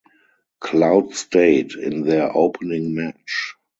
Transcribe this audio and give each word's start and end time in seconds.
Cloud 0.59 1.13
State 1.13 1.75
in 1.75 2.01
their 2.01 2.35
opening 2.35 2.95
match. 2.95 3.53